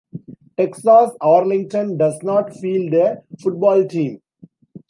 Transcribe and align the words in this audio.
Texas-Arlington 0.57 1.95
does 1.95 2.17
not 2.23 2.55
field 2.57 2.91
a 2.95 3.21
football 3.39 3.85
team. 3.85 4.19